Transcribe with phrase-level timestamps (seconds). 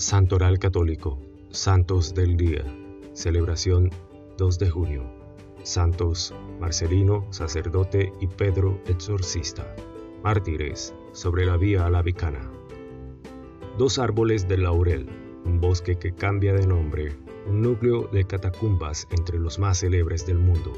[0.00, 2.64] Santoral Católico, Santos del Día,
[3.12, 3.90] celebración
[4.38, 5.04] 2 de junio.
[5.62, 9.76] Santos Marcelino, sacerdote, y Pedro, exorcista.
[10.22, 12.50] Mártires sobre la vía a la Vicana.
[13.76, 15.06] Dos árboles de laurel,
[15.44, 17.12] un bosque que cambia de nombre,
[17.46, 20.72] un núcleo de catacumbas entre los más célebres del mundo.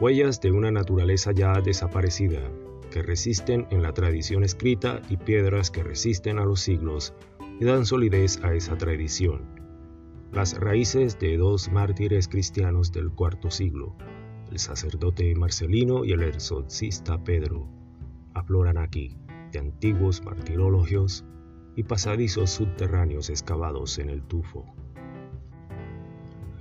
[0.00, 2.40] Huellas de una naturaleza ya desaparecida,
[2.90, 7.14] que resisten en la tradición escrita y piedras que resisten a los siglos
[7.62, 9.42] y dan solidez a esa tradición.
[10.32, 13.94] Las raíces de dos mártires cristianos del cuarto siglo,
[14.50, 17.68] el sacerdote Marcelino y el exorcista Pedro,
[18.34, 19.16] afloran aquí
[19.52, 21.24] de antiguos martirologios
[21.76, 24.66] y pasadizos subterráneos excavados en el tufo.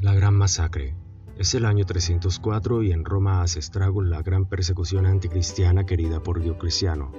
[0.01, 0.95] La Gran Masacre.
[1.35, 6.43] Es el año 304 y en Roma hace estragos la gran persecución anticristiana querida por
[6.43, 7.11] Diocleciano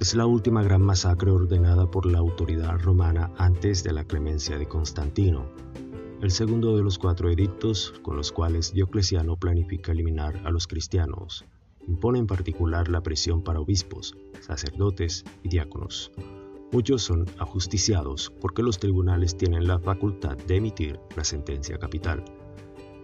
[0.00, 4.66] es la última gran masacre ordenada por la autoridad romana antes de la clemencia de
[4.66, 5.46] Constantino,
[6.22, 11.44] el segundo de los cuatro edictos con los cuales Diocleciano planifica eliminar a los cristianos.
[11.88, 16.12] Impone en particular la prisión para obispos, sacerdotes y diáconos.
[16.70, 22.24] Muchos son ajusticiados porque los tribunales tienen la facultad de emitir la sentencia capital.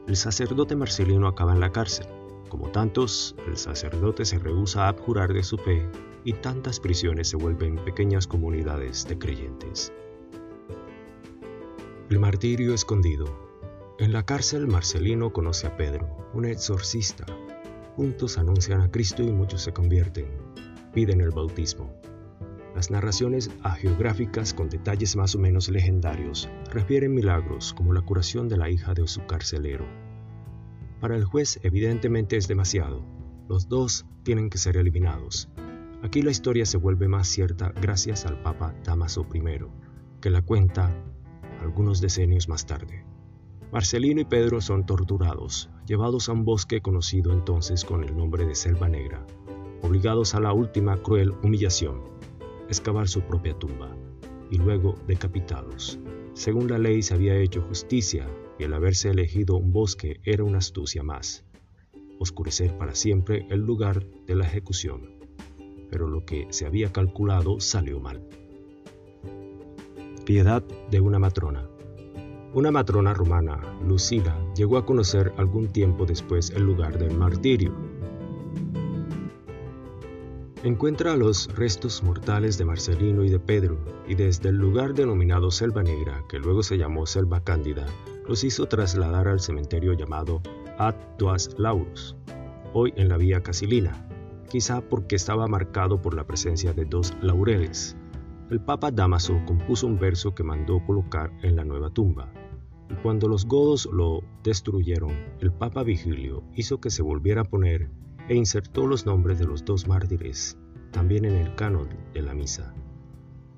[0.07, 2.07] El sacerdote Marcelino acaba en la cárcel.
[2.49, 5.87] Como tantos, el sacerdote se rehúsa a abjurar de su fe
[6.25, 9.93] y tantas prisiones se vuelven pequeñas comunidades de creyentes.
[12.09, 13.27] El martirio escondido.
[13.99, 17.27] En la cárcel Marcelino conoce a Pedro, un exorcista.
[17.97, 20.27] Juntos anuncian a Cristo y muchos se convierten.
[20.95, 21.93] Piden el bautismo.
[22.75, 28.57] Las narraciones agiográficas con detalles más o menos legendarios refieren milagros como la curación de
[28.57, 30.08] la hija de su carcelero.
[31.01, 33.05] Para el juez evidentemente es demasiado.
[33.49, 35.49] Los dos tienen que ser eliminados.
[36.03, 39.41] Aquí la historia se vuelve más cierta gracias al Papa Damaso I,
[40.21, 40.93] que la cuenta
[41.61, 43.05] algunos decenios más tarde.
[43.73, 48.55] Marcelino y Pedro son torturados, llevados a un bosque conocido entonces con el nombre de
[48.55, 49.25] Selva Negra,
[49.83, 52.01] obligados a la última cruel humillación,
[52.69, 53.95] excavar su propia tumba,
[54.51, 55.99] y luego decapitados.
[56.39, 58.27] Según la ley se había hecho justicia
[58.59, 61.45] y el haberse elegido un bosque era una astucia más,
[62.19, 65.19] oscurecer para siempre el lugar de la ejecución
[65.91, 68.23] pero lo que se había calculado salió mal.
[70.25, 71.69] Piedad de una matrona.
[72.55, 77.75] Una matrona romana, Lucila, llegó a conocer algún tiempo después el lugar del martirio.
[80.65, 85.85] Encuentra los restos mortales de Marcelino y de Pedro, y desde el lugar denominado Selva
[85.85, 87.87] Negra, que luego se llamó Selva Cándida,
[88.27, 90.43] los hizo trasladar al cementerio llamado
[90.77, 92.17] Ad Duas Laurus,
[92.73, 94.09] hoy en la vía Casilina,
[94.51, 97.97] quizá porque estaba marcado por la presencia de dos laureles.
[98.51, 102.33] El Papa Damaso compuso un verso que mandó colocar en la nueva tumba.
[102.91, 107.91] Y cuando los godos lo destruyeron, el Papa Vigilio hizo que se volviera a poner
[108.29, 110.59] e insertó los nombres de los dos mártires,
[110.91, 112.75] también en el canon de la misa.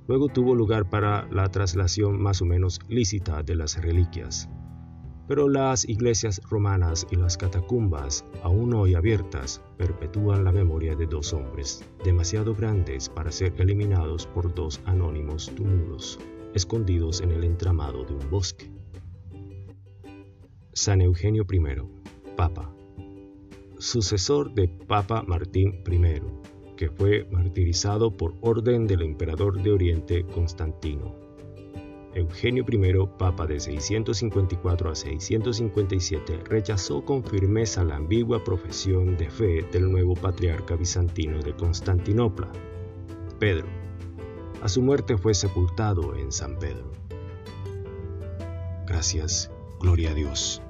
[0.06, 4.48] Luego tuvo lugar para la traslación más o menos lícita de las reliquias,
[5.31, 11.32] pero las iglesias romanas y las catacumbas, aún hoy abiertas, perpetúan la memoria de dos
[11.32, 16.19] hombres, demasiado grandes para ser eliminados por dos anónimos túmulos,
[16.52, 18.72] escondidos en el entramado de un bosque.
[20.72, 21.60] San Eugenio I,
[22.37, 22.75] Papa,
[23.81, 26.23] sucesor de Papa Martín I,
[26.77, 31.31] que fue martirizado por orden del emperador de Oriente Constantino
[32.15, 39.63] Eugenio I, Papa de 654 a 657, rechazó con firmeza la ambigua profesión de fe
[39.71, 42.51] del nuevo patriarca bizantino de Constantinopla,
[43.39, 43.69] Pedro.
[44.61, 46.91] A su muerte fue sepultado en San Pedro.
[48.87, 50.61] Gracias, gloria a Dios.